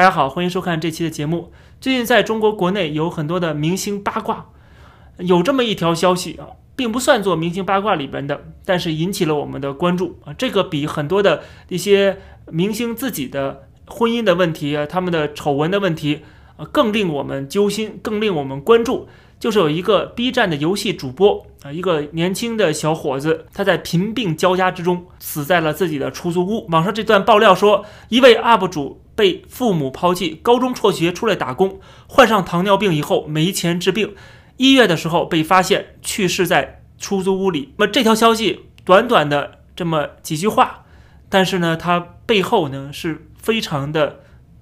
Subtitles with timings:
[0.00, 1.52] 大家好，欢迎收看这期的节目。
[1.78, 4.46] 最近在中国国内有很多的明星八卦，
[5.18, 10.32] 有这么一条消息啊，并不算作明星八卦里边的，但是引起了我们的关注啊。
[10.32, 12.16] 这个比很多的一些
[12.46, 16.22] 明星自己的婚姻的问题啊，他们的丑闻的问题
[16.66, 19.08] 更令我们揪心，更令我们关注。
[19.38, 26.66] 就是有一个 B 站的游戏主播啊，一个年轻的小伙子，他在贫病交加之中死在了自己的出租屋。
[26.68, 34.14] 网上这段爆料说，一位 UP 主被父母抛弃，高中辍学出来打工，患上糖尿病以后没钱治病，
[34.58, 37.72] 一月的时候被发现去世在出租屋里。
[37.78, 40.84] 那么这条消息短短的这么几句话，
[41.30, 44.20] 但是呢，它背后呢是非常的。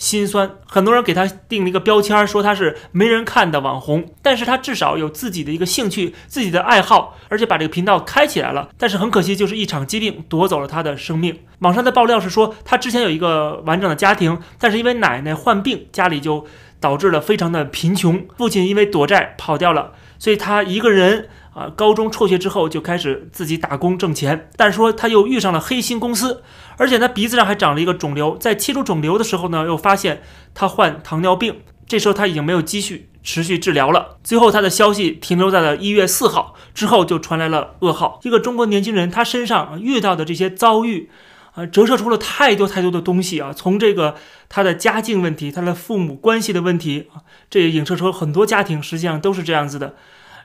[0.00, 8.70] 心酸，很多人给他定了一个标签，说他是没人看的网红，但是他至少有自己的一个兴趣、自己的爱好，而且把这个频道开起来了。
[8.78, 11.40] 但是很可惜，就是一场疾病夺走了他的生命。
[11.58, 16.46] 网上的爆料是说，他之前有一个完整的家庭，但是因为奶奶患病，家里就
[16.80, 18.26] 导致了非常的贫穷。
[18.38, 21.28] 父亲因为躲债跑掉了，所以他一个人。
[21.52, 26.42] 啊，高中辍学之后就开始自己打工挣钱，但是说他又遇上了黑心公司，
[26.76, 30.22] 而且他鼻子上还长了一个肿瘤，在切除肿瘤的时候呢，又发现
[30.54, 34.18] 他患糖尿病，这时候他已经没有积蓄持续治疗了。
[34.22, 38.20] 最后他的消息停留在了一月四号之后，就传来了噩耗。
[38.22, 41.10] 一个中国年轻人，他身上遇到的这些遭遇，
[41.54, 44.14] 啊，折射出了太多太多的东西啊，从这个
[44.48, 49.96] 他的家境问题，他的父母关系的问题啊，这也影射出很多家庭实际上都是这样子的。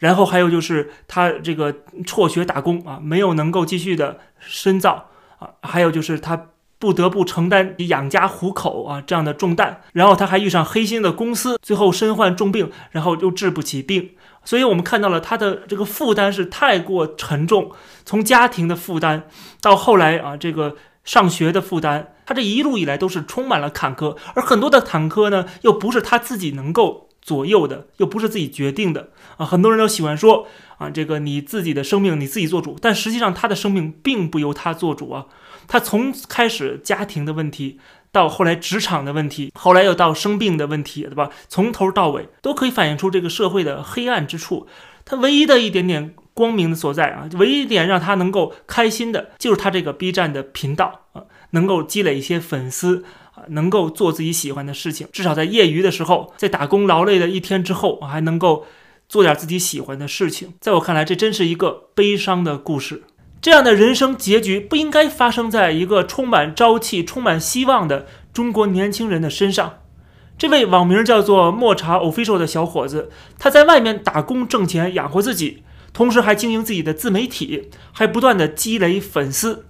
[0.00, 1.72] 然后还有就是他这个
[2.04, 6.48] 辍学打工啊，没有能够继续的深造啊，还有就是他
[6.78, 9.82] 不得不承担养家糊口啊这样的重担。
[9.92, 14.12] 然后他还遇上黑心的公司，最后身患重病，然后又治不起病。
[14.42, 17.70] 所以我们看到了他的这个负担是太过沉重，
[18.06, 19.28] 从家庭的负担
[19.60, 27.09] 到后来啊这个上学的负担，他这一路以来都是充满了坎坷，而很多的坎坷呢，又不是他自己能够。
[27.30, 29.46] 左右的又不是自己决定的啊！
[29.46, 35.26] 很多人都喜欢说啊，这个你自己的生命你自己做主，但实际上他的生命并不由他做主啊。
[35.68, 37.78] 他从开始家庭的问题，
[38.10, 41.30] 到后来职场的问题，后来又到生病的问题，对吧？
[41.48, 44.66] 从头到尾都可以反映出这个社会的黑暗之处。
[45.04, 53.04] 他唯一的一点点光明的所在啊，唯一一点让他能够开心的，就是他这个 B 站的频道啊，能够积累一些粉丝。
[53.48, 58.66] 能够做自己喜欢的事情，至少在业余的时候，在打工劳累的一天之后，我还能够
[59.08, 60.54] 做点自己喜欢的事情。
[60.60, 63.02] 在我看来，这真是一个悲伤的故事。
[63.40, 69.78] 这样的人生结局不应该发生在一个充满朝气、充满希望的中国年轻人的身上。
[70.36, 75.62] 这位网名叫做抹茶 official 的小伙子，他在外面打工挣钱养活自己，
[75.92, 79.66] 同时还经营自己的自媒体，还不断的积累粉丝。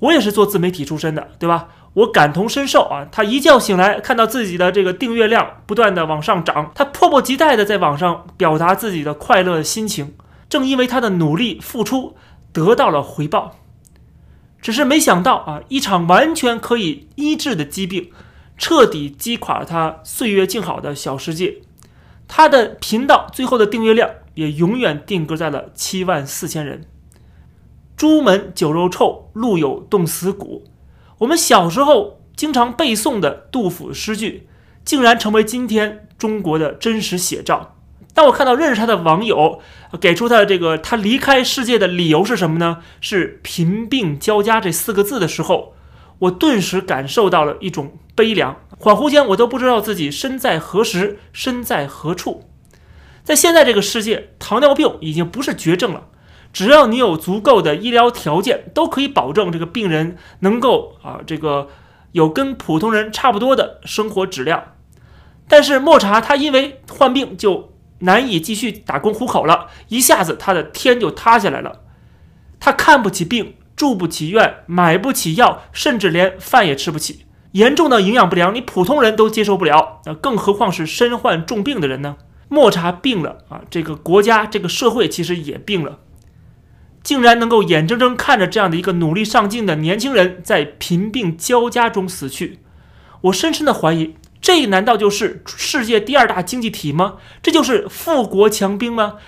[0.00, 1.68] 我也是做自媒体出身的，对吧？
[1.94, 3.06] 我感同身受啊！
[3.10, 10.14] 他一觉醒来，看到自己的这个订阅量不断的往上涨，他迫不及待的在网上表达自己的快乐心情。
[10.50, 12.14] 正因为他的努力付出
[12.52, 13.56] 得到了回报，
[14.60, 18.10] 只是没想到啊，一场完全可以医治的疾病，
[18.58, 21.62] 彻底击垮了他岁月静好的小世界。
[22.28, 26.84] 他的频道最后的订阅量也永远定格在了七万四千人。
[27.96, 30.64] 朱门酒肉臭，路有冻死骨。
[31.18, 34.46] 我们小时候经常背诵的杜甫诗句，
[34.84, 37.76] 竟然成为今天中国的真实写照。
[38.12, 39.60] 当我看到认识他的网友
[39.98, 42.78] 给出他的这个他离开世界的理由是什么呢？
[43.00, 45.74] 是贫病交加这四个字的时候，
[46.18, 48.56] 我顿时感受到了一种悲凉。
[48.78, 52.44] 恍惚间，我都不知道自己身在何时，身在何处。
[53.24, 56.08] 在现在这个世界，糖尿病已经不是绝症了。
[56.56, 61.68] 只要你有足够的医疗条件，都可以保证这个病人能够啊，这个
[62.12, 64.72] 有跟普通人差不多的生活质量。
[65.46, 71.80] 但是莫茶他因为患病就难以继续打工糊口了，一下子他的天就塌下来了。
[72.58, 82.16] 他看不起病，住不起院，买不起药，甚至连饭也吃不起，严重的营养不良，你普通人都接受不了，那更何况是身患重病的人呢？
[82.48, 85.98] 莫茶病了啊，这个国家这个社会其实也病了。
[87.06, 92.58] 竟然能够眼睁睁看着这样的一个努力上进的年轻人在贫病交加中死去，
[93.20, 97.18] 我深深的怀疑，这难道就是世界第二大经济体吗？
[97.40, 99.18] 这就是富国强兵吗？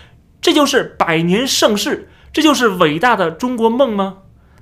[0.40, 2.08] 这就是百年盛世？
[2.32, 4.16] 这就是伟大的中国梦吗？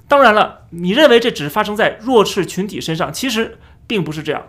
[0.06, 4.48] 当然了，你认为这只发生在弱势群体身上，其实并不是这样。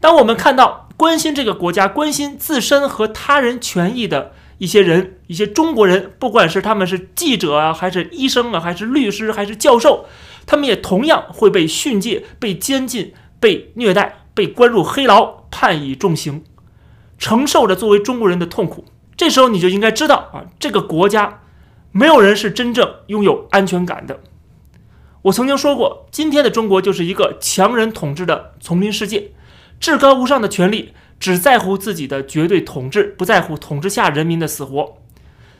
[0.00, 4.32] 当我们看到关心这个国家、关心自身和他人权益的。
[4.58, 10.06] 一些人，一些中国人，不管是他们是记者啊，还是医生啊，还是律师，还是教授，
[10.46, 16.42] 他们也同样会被训诫、被监禁、被虐待、被关入黑牢、判以重刑，
[17.18, 18.84] 承受着作为中国人的痛苦。
[19.16, 21.42] 这时候你就应该知道啊，这个国家
[21.92, 24.20] 没有人是真正拥有安全感的。
[25.22, 29.32] 我曾经说过，今天的中国就是一个强人统治的丛林世界，
[29.80, 34.98] 至高无上的权力只在乎自己的绝对统治，不在乎统治下人民的死活。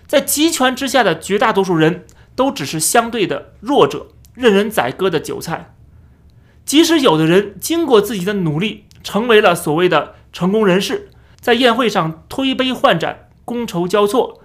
[0.06, 2.04] 在集权之下的绝大多数人
[2.34, 5.74] 都只是相对的弱者，任人宰割的韭菜。
[6.64, 11.10] 即使有的人经过自己的努力，成为了所谓的成功人士，
[11.40, 13.28] 在宴会上推杯换盏。
[13.44, 14.40] 觥筹交错，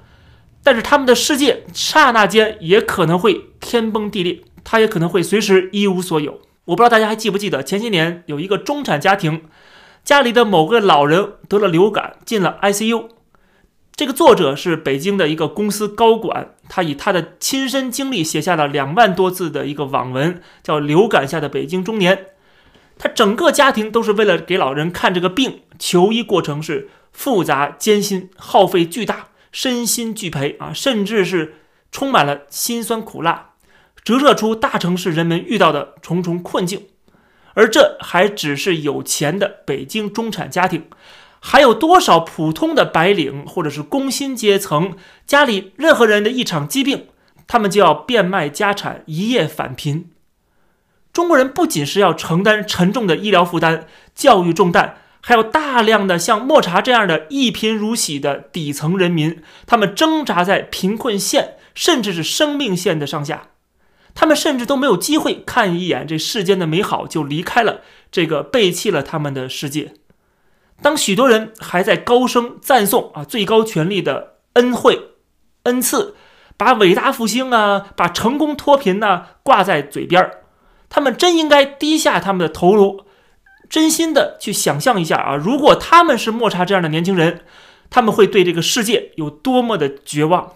[0.61, 6.39] 但是他们的世界刹那间也可能会天崩地裂，他也可能会随时一无所有。
[6.65, 9.45] 我不知道大家还记不记得，前些年有一个中产家庭，
[10.03, 13.09] 家里的某个老人得了流感，进了 ICU。
[13.95, 22.15] 这个作者是北京的一个公司高管，他以他的亲身经历写下了两万多字的一个网文，叫《流感下的北京中年》。
[22.97, 26.89] 他整个家庭都是为了给老人看这个病，求医过程是。
[27.13, 31.55] 复杂艰辛，耗费巨大，身心俱疲啊，甚至是
[31.91, 33.49] 充满了辛酸苦辣，
[34.01, 36.85] 折射出大城市人们遇到的重重困境。
[37.53, 40.85] 而这还只是有钱的北京中产家庭，
[41.39, 44.95] 还有多少普通的白领或者是工薪阶层，
[45.25, 47.07] 家里任何人的一场疾病，
[47.47, 50.09] 他们就要变卖家产，一夜返贫。
[51.11, 54.97] 中国人不仅是要承担沉重的医疗负担、教育重担。
[55.23, 63.49] 还有大量的像莫查这样的一贫如洗的底层人民，他们挣扎在贫困线，甚至是生命线的上下，
[64.13, 67.81] 他们甚至都没有机会看一眼这世间的美好，就离开了
[68.11, 69.93] 这个背弃了他们的世界。
[70.81, 75.11] 当许多人还在高声赞颂啊最高权力的恩惠、
[75.63, 76.15] 恩赐，
[76.57, 80.43] 把伟大复兴啊、把成功脱贫呐挂在嘴边儿，
[80.89, 83.05] 他们真应该低下他们的头颅。
[83.69, 87.45] 真心的去想象一下啊，如果他们是莫查这样的年轻人，
[87.89, 90.55] 他们会对这个世界有多么的绝望？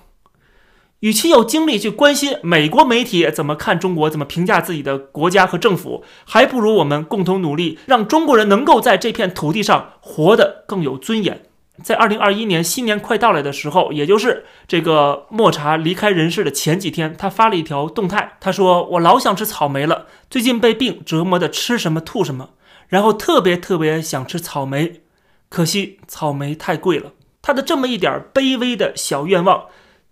[1.01, 11.44] 与其有精力去关心美国媒体怎么看中国，怎么评价自己的国家和政府，还不如我们共同努力，让中国人能够在这片土地上活得更有尊严。
[11.83, 22.51] 在二零二一年新年快到来的时候，也就是这个莫查离开人世的前几天，他发了一条动态，他说：“我老想吃草莓了，最近被病折磨的，吃什么吐什么。”
[22.88, 25.01] 然后特别特别想吃草莓，
[25.50, 27.12] 可惜草莓太贵了。
[27.41, 29.65] 他的这么一点卑微的小愿望，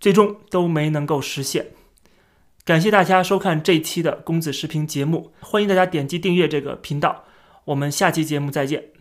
[0.04, 1.68] 最终都没能够实现。
[2.62, 7.24] 感谢大家收看这期的公子视频节目，欢迎大家点击订阅这个频道。
[7.64, 8.93] 我们下期节目再见。